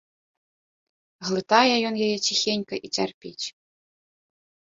[1.27, 3.45] Глытае ён яе ціхенька і цярпіць.